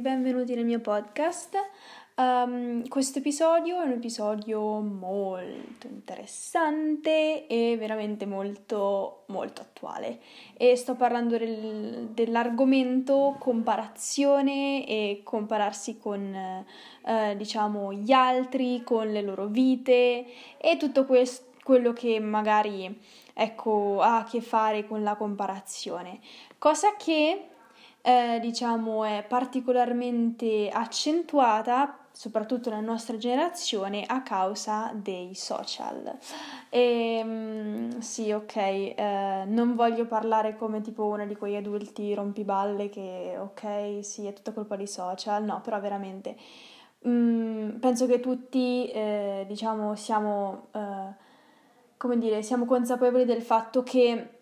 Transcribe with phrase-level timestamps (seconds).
[0.00, 1.56] Benvenuti nel mio podcast.
[2.14, 10.20] Um, questo episodio è un episodio molto interessante e veramente molto molto attuale
[10.56, 16.32] e sto parlando del, dell'argomento comparazione e compararsi con
[17.04, 20.26] eh, diciamo gli altri, con le loro vite
[20.58, 22.98] e tutto questo quello che magari
[23.34, 26.18] ecco ha a che fare con la comparazione,
[26.56, 27.48] cosa che
[28.08, 36.16] eh, diciamo è particolarmente accentuata soprattutto nella nostra generazione a causa dei social.
[36.70, 42.88] E mm, sì, ok, eh, non voglio parlare come tipo una di quegli adulti rompiballe
[42.88, 46.34] che ok, sì, è tutta colpa dei social, no, però veramente
[47.06, 51.26] mm, penso che tutti eh, diciamo siamo eh,
[51.98, 54.37] come dire, siamo consapevoli del fatto che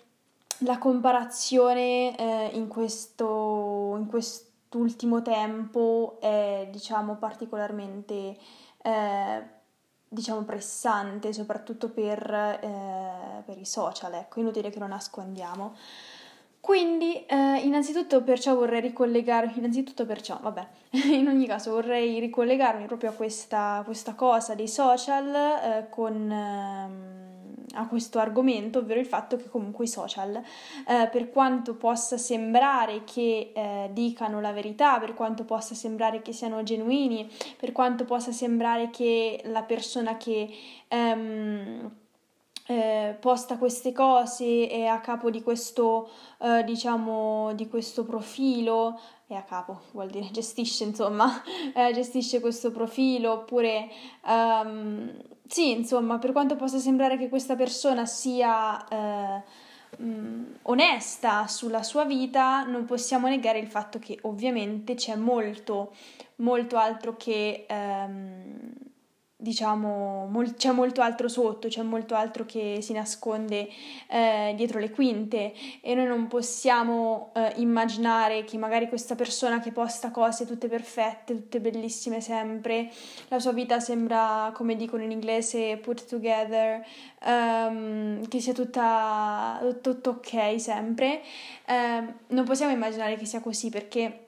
[0.60, 8.36] la comparazione eh, in, questo, in quest'ultimo tempo è diciamo particolarmente
[8.82, 9.42] eh,
[10.08, 15.74] diciamo pressante soprattutto per, eh, per, i social ecco inutile che lo nascondiamo.
[16.60, 20.66] Quindi eh, innanzitutto perciò vorrei ricollegarmi innanzitutto perciò vabbè
[21.12, 27.25] in ogni caso vorrei ricollegarmi proprio a questa, questa cosa dei social eh, con ehm,
[27.74, 33.04] a questo argomento, ovvero il fatto che comunque i social, eh, per quanto possa sembrare
[33.04, 38.32] che eh, dicano la verità, per quanto possa sembrare che siano genuini, per quanto possa
[38.32, 40.48] sembrare che la persona che...
[40.88, 41.90] Ehm,
[42.68, 48.98] eh, posta queste cose è a capo di questo, eh, diciamo, di questo profilo,
[49.28, 51.42] è a capo, vuol dire gestisce, insomma,
[51.74, 53.88] eh, gestisce questo profilo, oppure
[54.24, 55.12] um,
[55.48, 59.42] sì, insomma, per quanto possa sembrare che questa persona sia eh,
[60.02, 65.92] mh, onesta sulla sua vita, non possiamo negare il fatto che ovviamente c'è molto,
[66.36, 68.65] molto altro che ehm,
[69.38, 73.68] diciamo, mol- c'è molto altro sotto, c'è molto altro che si nasconde
[74.08, 75.52] eh, dietro le quinte.
[75.82, 81.34] E noi non possiamo eh, immaginare che magari questa persona che posta cose tutte perfette,
[81.34, 82.90] tutte bellissime sempre,
[83.28, 86.84] la sua vita sembra, come dicono in inglese, put together,
[87.26, 91.20] um, che sia tutta, tutto ok sempre,
[91.66, 94.20] eh, non possiamo immaginare che sia così perché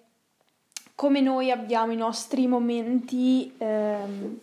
[0.95, 4.41] come noi abbiamo i nostri momenti ehm,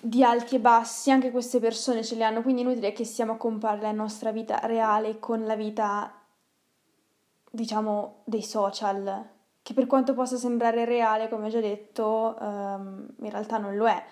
[0.00, 3.36] di alti e bassi, anche queste persone ce li hanno, quindi inutile che stiamo a
[3.36, 6.12] comparare la nostra vita reale con la vita,
[7.50, 9.28] diciamo, dei social,
[9.62, 13.86] che per quanto possa sembrare reale, come ho già detto, um, in realtà non lo
[13.86, 14.02] è.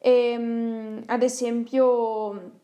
[0.00, 2.57] E, um, ad esempio,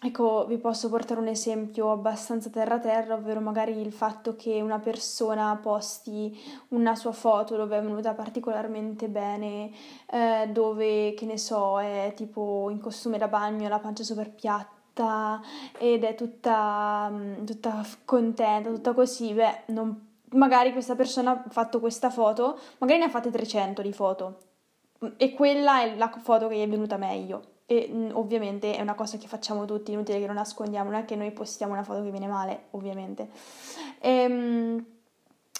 [0.00, 5.58] Ecco, vi posso portare un esempio abbastanza terra-terra, ovvero magari il fatto che una persona
[5.60, 6.38] posti
[6.68, 9.72] una sua foto dove è venuta particolarmente bene,
[10.06, 15.40] eh, dove, che ne so, è tipo in costume da bagno, la pancia super piatta
[15.78, 21.80] ed è tutta, mm, tutta contenta, tutta così, beh, non, magari questa persona ha fatto
[21.80, 24.38] questa foto, magari ne ha fatte 300 di foto.
[25.16, 28.94] E quella è la foto che gli è venuta meglio e mm, ovviamente è una
[28.94, 32.02] cosa che facciamo tutti, inutile che lo nascondiamo, non è che noi postiamo una foto
[32.02, 33.28] che viene male, ovviamente.
[34.00, 34.84] E, ehm,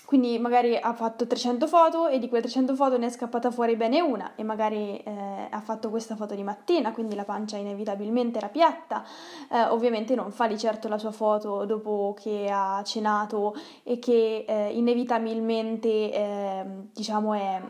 [0.07, 3.77] quindi magari ha fatto 300 foto e di quelle 300 foto ne è scappata fuori
[3.77, 8.39] bene una e magari eh, ha fatto questa foto di mattina, quindi la pancia inevitabilmente
[8.39, 9.05] era piatta.
[9.53, 14.47] Eh, ovviamente non fa di certo la sua foto dopo che ha cenato e che
[14.49, 17.61] eh, inevitabilmente ehm, diciamo è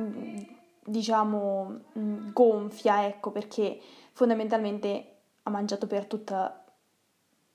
[0.00, 0.36] mm,
[0.84, 3.80] diciamo, mm, gonfia, ecco, perché
[4.12, 5.06] fondamentalmente
[5.44, 6.64] ha mangiato per, tutta,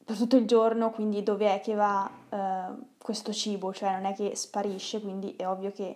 [0.03, 3.73] per tutto il giorno, quindi dove è che va eh, questo cibo?
[3.73, 5.95] Cioè non è che sparisce, quindi è ovvio che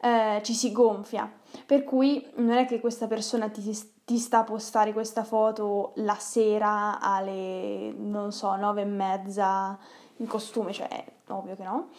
[0.00, 1.30] eh, ci si gonfia.
[1.66, 3.62] Per cui non è che questa persona ti,
[4.04, 9.78] ti sta a postare questa foto la sera alle, non so, nove e mezza
[10.16, 11.90] in costume, cioè ovvio che no,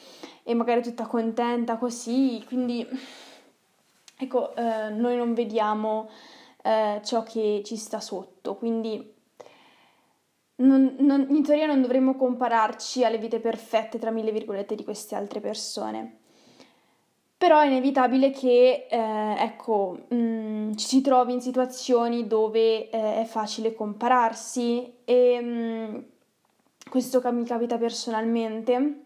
[0.44, 2.86] e magari tutta contenta così, quindi
[4.21, 6.09] ecco, eh, noi non vediamo
[6.63, 9.13] eh, ciò che ci sta sotto, quindi
[10.57, 15.15] non, non, in teoria non dovremmo compararci alle vite perfette, tra mille virgolette, di queste
[15.15, 16.18] altre persone.
[17.35, 23.21] Però è inevitabile che, eh, ecco, mh, mm, ci si trovi in situazioni dove eh,
[23.21, 25.97] è facile compararsi e mh, mm,
[26.89, 29.01] questo mi capita personalmente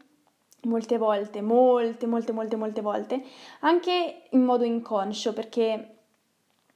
[0.66, 3.24] molte volte, molte, molte, molte, molte volte,
[3.62, 5.96] anche in modo inconscio, perché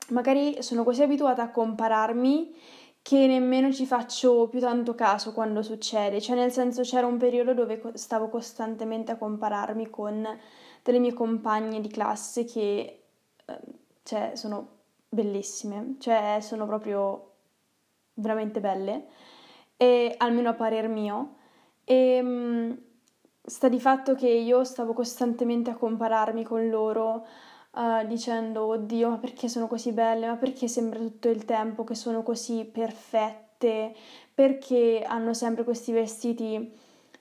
[0.09, 2.55] magari sono così abituata a compararmi
[3.01, 7.53] che nemmeno ci faccio più tanto caso quando succede, cioè nel senso c'era un periodo
[7.53, 10.27] dove stavo costantemente a compararmi con
[10.83, 13.03] delle mie compagne di classe che
[13.45, 13.59] eh,
[14.03, 14.77] cioè, sono
[15.09, 17.33] bellissime, cioè sono proprio
[18.15, 19.05] veramente belle,
[19.77, 21.35] e almeno a parer mio.
[21.85, 22.71] E mm,
[23.41, 27.25] sta di fatto che io stavo costantemente a compararmi con loro
[27.71, 31.95] uh, dicendo oddio ma perché sono così belle, ma perché sembra tutto il tempo che
[31.95, 33.95] sono così perfette,
[34.33, 36.71] perché hanno sempre questi vestiti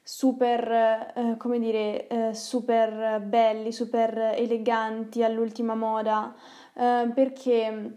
[0.03, 6.35] super, eh, come dire, eh, super belli, super eleganti all'ultima moda,
[6.75, 7.93] eh, perché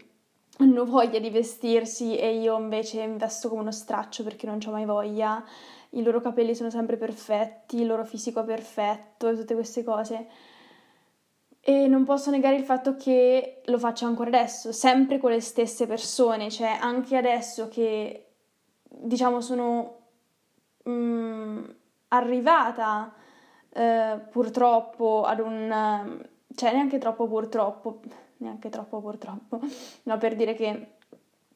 [0.58, 4.84] hanno voglia di vestirsi e io invece vesto come uno straccio perché non ho mai
[4.84, 5.44] voglia,
[5.90, 10.26] i loro capelli sono sempre perfetti, il loro fisico è perfetto e tutte queste cose.
[11.60, 15.86] E non posso negare il fatto che lo faccio ancora adesso, sempre con le stesse
[15.86, 18.26] persone, cioè anche adesso che
[18.82, 19.98] diciamo sono
[20.88, 21.64] mm,
[22.08, 23.14] arrivata
[23.70, 26.26] eh, purtroppo ad un...
[26.54, 28.00] cioè neanche troppo purtroppo,
[28.42, 29.60] neanche troppo purtroppo,
[30.04, 30.96] no per dire che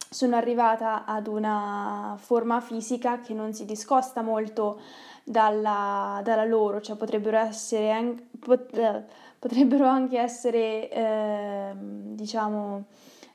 [0.08, 4.80] sono arrivata ad una forma fisica che non si discosta molto
[5.24, 9.04] dalla, dalla loro, cioè potrebbero essere anche, pot,
[9.38, 12.84] potrebbero anche essere, eh, diciamo,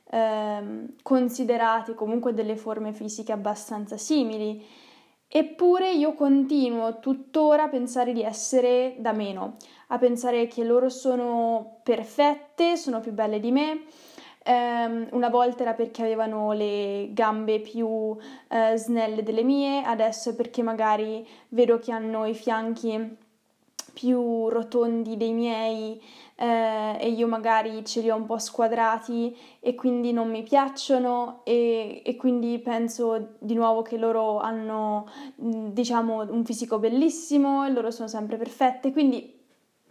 [0.09, 4.65] eh, considerati comunque delle forme fisiche abbastanza simili.
[5.33, 9.55] Eppure io continuo tuttora a pensare di essere da meno,
[9.87, 13.83] a pensare che loro sono perfette, sono più belle di me,
[14.43, 18.17] Um, una volta era perché avevano le gambe più uh,
[18.73, 23.17] snelle delle mie, adesso è perché magari vedo che hanno i fianchi
[23.93, 26.01] più rotondi dei miei
[26.35, 31.41] eh, e io magari ce li ho un po' squadrati e quindi non mi piacciono
[31.43, 37.91] e, e quindi penso di nuovo che loro hanno diciamo un fisico bellissimo e loro
[37.91, 39.39] sono sempre perfette, quindi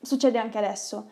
[0.01, 1.09] succede anche adesso.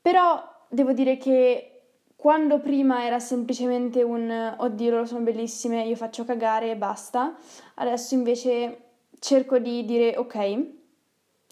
[0.00, 1.72] Però devo dire che
[2.14, 7.36] quando prima era semplicemente un oddio, loro sono bellissime, io faccio cagare e basta,
[7.74, 8.82] adesso invece
[9.18, 10.76] cerco di dire ok,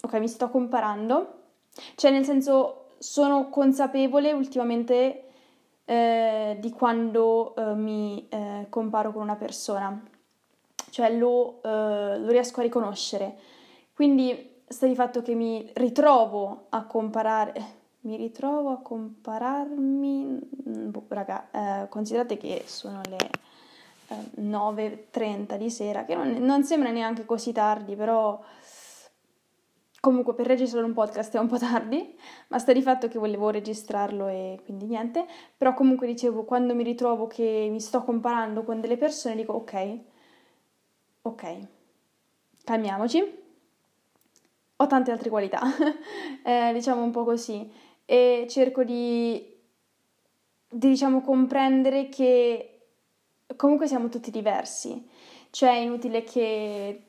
[0.01, 1.33] ok, mi sto comparando,
[1.95, 5.23] cioè nel senso sono consapevole ultimamente
[5.85, 10.01] eh, di quando eh, mi eh, comparo con una persona,
[10.89, 13.37] cioè lo, eh, lo riesco a riconoscere,
[13.93, 17.75] quindi sta di fatto che mi ritrovo a comparare
[18.07, 20.39] mi ritrovo a compararmi,
[20.69, 23.17] mm, boh, raga, eh, considerate che sono le
[24.07, 28.41] eh, 9.30 di sera, che non, non, sembra neanche così tardi, però
[30.07, 32.15] comunque per registrare un podcast è un po' tardi,
[32.47, 35.25] ma sta di fatto che volevo registrarlo e quindi niente,
[35.57, 39.97] però comunque dicevo, quando mi ritrovo che mi sto comparando con delle persone, dico ok,
[41.23, 41.57] ok,
[42.63, 43.45] calmiamoci.
[44.77, 45.59] Ho tante altre qualità,
[46.41, 47.69] eh, diciamo un po' così.
[48.05, 49.45] E cerco di,
[50.69, 52.91] di diciamo, comprendere che
[53.57, 55.05] comunque siamo tutti diversi,
[55.49, 57.06] cioè è inutile che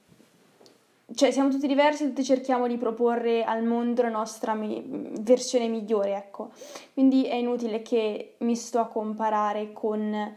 [1.15, 6.15] cioè siamo tutti diversi, tutti cerchiamo di proporre al mondo la nostra mi- versione migliore,
[6.15, 6.51] ecco.
[6.93, 10.37] Quindi è inutile che mi sto a comparare con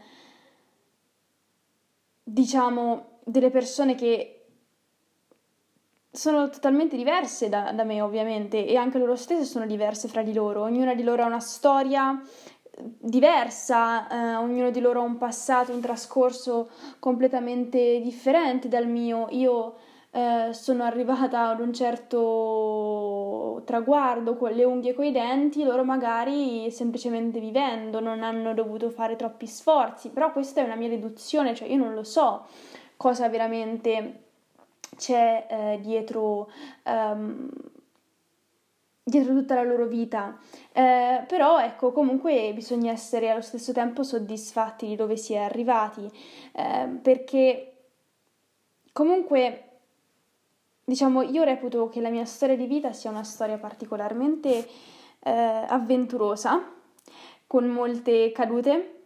[2.24, 4.38] diciamo delle persone che
[6.10, 10.32] sono totalmente diverse da, da, me ovviamente e anche loro stesse sono diverse fra di
[10.32, 12.20] loro, ognuna di loro ha una storia
[12.78, 19.26] diversa, eh, ognuno di loro ha un passato, un trascorso completamente differente dal mio.
[19.30, 19.74] Io
[20.14, 26.70] eh, sono arrivata ad un certo traguardo con le unghie e coi denti, loro magari
[26.70, 31.68] semplicemente vivendo non hanno dovuto fare troppi sforzi, però questa è una mia deduzione, cioè
[31.68, 32.46] io non lo so
[32.96, 34.20] cosa veramente
[34.98, 36.50] c'è eh, dietro,
[36.84, 37.48] um,
[39.02, 40.38] dietro tutta la loro vita.
[40.72, 46.06] Eh, però ecco, comunque bisogna essere allo stesso tempo soddisfatti di dove si è arrivati,
[46.52, 47.72] eh, perché
[48.92, 49.71] comunque
[50.84, 54.68] diciamo io reputo che la mia storia di vita sia una storia particolarmente
[55.20, 56.60] eh, avventurosa,
[57.46, 58.96] con molte cadute.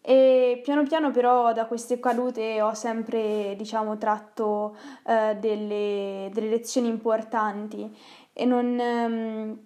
[0.00, 6.88] E piano piano però da queste cadute ho sempre, diciamo, tratto eh, delle, delle, lezioni
[6.88, 7.92] importanti.
[8.32, 9.58] E non, ehm,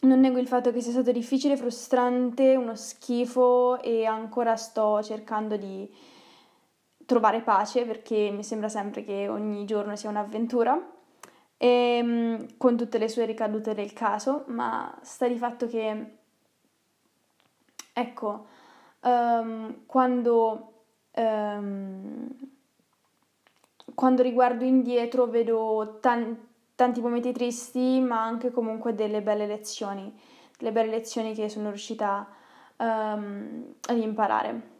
[0.00, 5.56] non nego il fatto che sia stato difficile, frustrante, uno schifo e ancora sto cercando
[5.56, 5.88] di
[7.06, 10.92] trovare pace perché mi sembra sempre che ogni giorno sia un'avventura.
[11.56, 16.16] E, ehm, con tutte le sue ricadute del caso, ma sta di fatto che,
[17.92, 18.46] ecco,
[19.02, 20.72] um, quando
[21.12, 22.28] ehm,
[23.94, 26.36] quando riguardo indietro vedo tan-
[26.74, 30.12] tanti momenti tristi, ma anche comunque delle belle lezioni,
[30.58, 32.26] delle belle lezioni che sono riuscita
[32.78, 34.73] um, ad imparare.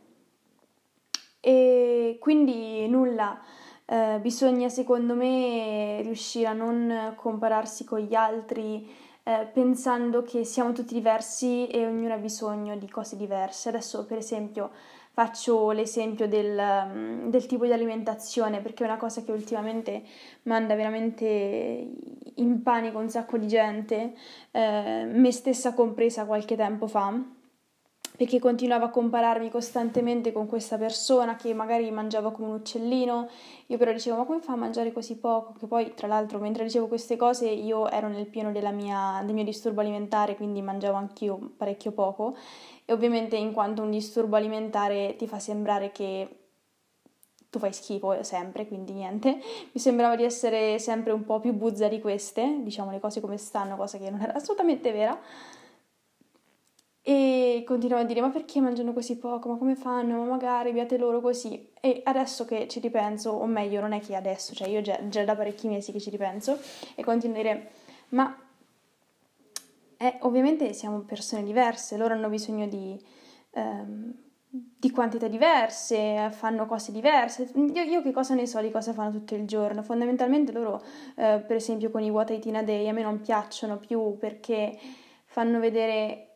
[1.46, 3.38] E quindi nulla,
[3.84, 8.90] eh, bisogna secondo me riuscire a non compararsi con gli altri
[9.24, 13.68] eh, pensando che siamo tutti diversi e ognuno ha bisogno di cose diverse.
[13.68, 14.70] Adesso per esempio
[15.12, 20.02] faccio l'esempio del, mm, del, tipo di alimentazione perché è una cosa che ultimamente
[20.44, 21.90] manda veramente
[22.36, 24.14] in panico un sacco di gente,
[24.50, 27.42] eh, me stessa compresa qualche tempo fa
[28.16, 33.28] perché continuavo a compararmi costantemente con questa persona che magari mangiava come un uccellino,
[33.66, 35.54] io però dicevo ma come fa a mangiare così poco?
[35.58, 39.42] Che poi tra l'altro mentre dicevo queste cose io ero nel pieno mia, del mio
[39.42, 42.36] disturbo alimentare, quindi mangiavo anch'io parecchio poco
[42.84, 46.38] e ovviamente in quanto un disturbo alimentare ti fa sembrare che
[47.50, 49.40] tu fai schifo sempre, quindi niente.
[49.72, 53.38] Mi sembrava di essere sempre un po' più buzza di queste, diciamo le cose come
[53.38, 55.18] stanno, cosa che non era assolutamente vera.
[57.06, 59.50] E continuavo a dire: Ma perché mangiano così poco?
[59.50, 60.16] Ma come fanno?
[60.16, 61.68] Ma magari beate loro così.
[61.78, 65.22] E adesso che ci ripenso, o meglio, non è che adesso, cioè io già, già
[65.22, 66.58] da parecchi mesi che ci ripenso,
[66.94, 67.70] e continuo a dire:
[68.10, 68.34] Ma
[69.98, 72.98] eh, ovviamente siamo persone diverse, loro hanno bisogno di,
[73.50, 74.14] ehm,
[74.48, 77.50] di quantità diverse, fanno cose diverse.
[77.54, 79.82] Io, io, che cosa ne so di cosa fanno tutto il giorno?
[79.82, 80.82] Fondamentalmente loro,
[81.16, 84.78] eh, per esempio con i What Itina Day, a me non piacciono più perché
[85.26, 86.33] fanno vedere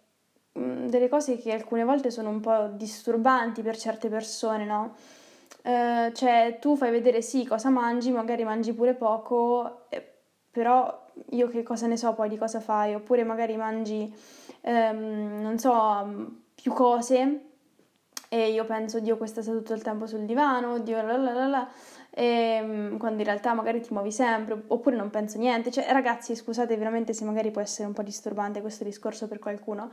[0.86, 4.94] delle cose che alcune volte sono un po' disturbanti per certe persone, no?
[5.62, 10.06] Uh, cioè, tu fai vedere sì cosa mangi, magari mangi pure poco, eh,
[10.50, 14.12] però io che cosa ne so poi di cosa fai, oppure magari mangi,
[14.62, 17.40] ehm, non so, più cose
[18.30, 21.46] e io penso, Dio, questa sta tutto il tempo sul divano, Dio, la la la
[21.46, 21.68] la,
[22.10, 25.70] e, ehm, quando in realtà magari ti muovi sempre, oppure non penso niente.
[25.70, 29.90] Cioè, ragazzi, scusate veramente se magari può essere un po' disturbante questo discorso per qualcuno,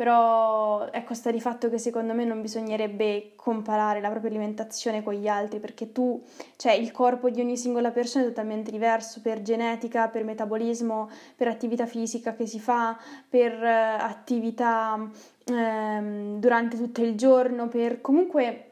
[0.00, 5.12] però ecco sta di fatto che secondo me non bisognerebbe comparare la propria alimentazione con
[5.12, 6.24] gli altri perché tu,
[6.56, 11.48] cioè il corpo di ogni singola persona è totalmente diverso per genetica, per metabolismo, per
[11.48, 15.06] attività fisica che si fa, per uh, attività
[15.48, 18.69] um, durante tutto il giorno, per comunque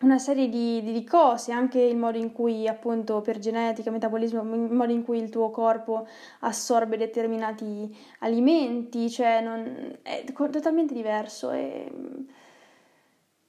[0.00, 4.72] una serie di, di, cose, anche il modo in cui appunto per genetica, metabolismo, il
[4.72, 6.06] modo in cui il tuo corpo
[6.40, 11.90] assorbe determinati alimenti, cioè non, è totalmente diverso e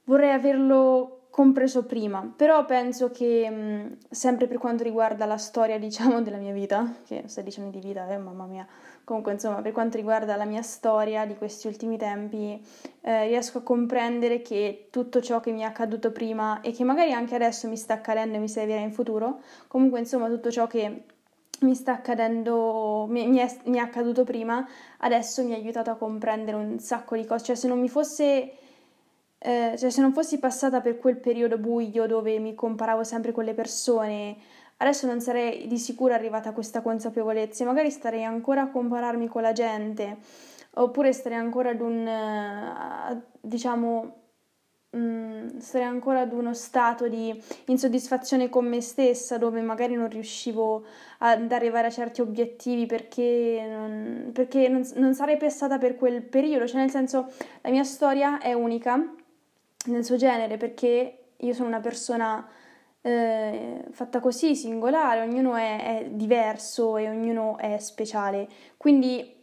[0.04, 6.38] vorrei averlo compreso prima, però penso che sempre per quanto riguarda la storia diciamo della
[6.38, 8.66] mia vita, che stai dicendo di vita, eh, mamma mia,
[9.04, 12.62] Comunque, insomma, per quanto riguarda la mia storia di questi ultimi tempi,
[13.00, 17.12] eh, riesco a comprendere che tutto ciò che mi è accaduto prima e che magari
[17.12, 21.04] anche adesso mi sta accadendo e mi servirà in futuro, comunque, insomma, tutto ciò che
[21.60, 24.66] mi sta accadendo, mi, mi, è, mi è accaduto prima,
[24.98, 27.44] adesso mi ha aiutato a comprendere un sacco di cose.
[27.44, 28.52] Cioè, se non mi fosse
[29.42, 33.44] eh, cioè se non fossi passata per quel periodo buio dove mi comparavo sempre con
[33.44, 34.36] le persone,
[34.82, 39.42] Adesso non sarei di sicuro arrivata a questa consapevolezza, magari starei ancora a compararmi con
[39.42, 40.16] la gente,
[40.74, 44.16] oppure starei ancora ad un, uh, diciamo,
[44.92, 50.86] um, starei ancora ad uno stato di insoddisfazione con me stessa, dove magari non riuscivo
[51.18, 56.66] ad arrivare a certi obiettivi perché non, perché non, non sarei passata per quel periodo,
[56.66, 58.98] cioè nel senso la mia storia è unica
[59.88, 62.48] nel suo genere perché io sono una persona
[63.02, 68.48] eh, fatta così, singolare, ognuno è, è, diverso e ognuno è speciale.
[68.76, 69.36] Quindi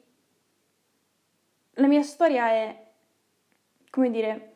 [1.74, 2.86] la mia storia è,
[3.90, 4.56] come dire,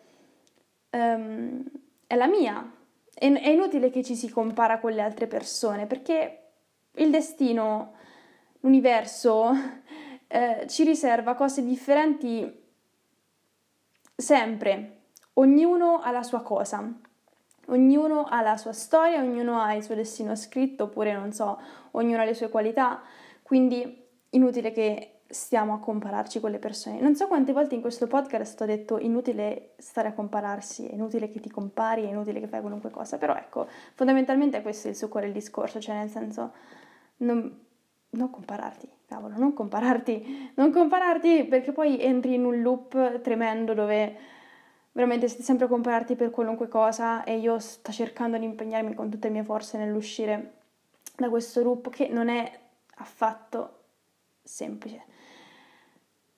[0.92, 1.64] um,
[2.06, 2.76] è la mia.
[3.14, 6.38] È, è inutile che ci si compara con le altre persone perché
[6.96, 7.94] il destino,
[8.60, 9.52] l'universo,
[10.28, 12.60] eh, ci riserva cose differenti
[14.16, 14.98] sempre.
[15.34, 17.10] Ognuno ha la sua cosa.
[17.72, 21.60] Ognuno ha la sua storia, ognuno ha il suo destino scritto, oppure non so,
[21.92, 23.02] ognuno ha le sue qualità,
[23.42, 27.00] quindi inutile che stiamo a compararci con le persone.
[27.00, 31.30] Non so quante volte in questo podcast ho detto inutile stare a compararsi, è inutile
[31.30, 34.98] che ti compari, è inutile che fai qualunque cosa, però ecco, fondamentalmente questo è il
[34.98, 36.54] succo del discorso, cioè nel senso
[37.18, 37.60] non,
[38.10, 44.40] non compararti, cavolo, non compararti, non compararti perché poi entri in un loop tremendo dove
[44.94, 49.10] veramente stai sempre a compararti per qualunque cosa e io sto cercando di impegnarmi con
[49.10, 50.54] tutte le mie forze nell'uscire
[51.16, 52.60] da questo loop che non è
[52.96, 53.80] affatto
[54.44, 55.04] semplice.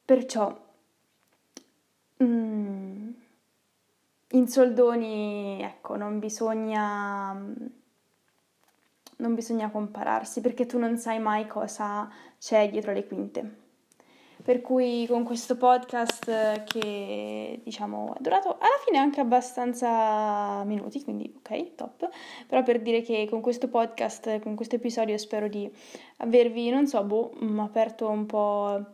[0.06, 0.56] Perciò
[2.22, 3.10] mm,
[4.32, 7.34] in soldoni, ecco, non bisogna,
[9.18, 13.63] non bisogna compararsi perché tu non sai mai cosa c'è dietro le quinte.
[14.44, 21.34] Per cui con questo podcast che diciamo è durato alla fine anche abbastanza minuti, quindi
[21.38, 22.10] ok, top.
[22.46, 25.72] Però per dire che con questo podcast, con questo episodio spero di
[26.18, 28.86] avervi, non so, boh, aperto un po'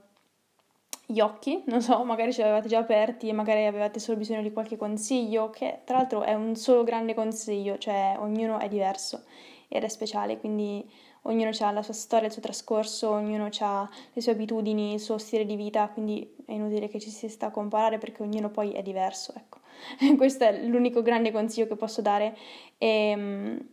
[1.08, 4.44] gli occhi, non so, magari ce li avevate già aperti e magari avevate solo bisogno
[4.44, 9.24] di qualche consiglio, che tra l'altro è un solo grande consiglio, cioè ognuno è diverso
[9.68, 10.88] ed è speciale, quindi
[11.24, 15.18] ognuno ha la sua storia, il suo trascorso, ognuno ha le sue abitudini, il suo
[15.18, 18.72] stile di vita, quindi è inutile che ci si sta a comparare perché ognuno poi
[18.72, 19.60] è diverso, ecco.
[20.18, 22.38] Questo è l'unico grande consiglio che posso dare
[22.78, 23.68] e, ehm,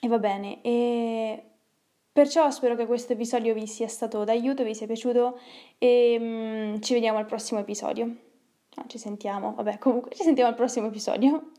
[0.00, 0.60] e va bene.
[0.62, 1.42] E
[2.12, 5.38] perciò spero che questo episodio vi sia stato d'aiuto, vi sia piaciuto
[5.78, 8.04] e um, ci vediamo al prossimo episodio.
[8.04, 11.50] No, ci sentiamo, vabbè, comunque ci sentiamo al prossimo episodio.